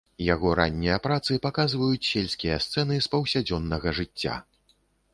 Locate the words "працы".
1.03-1.37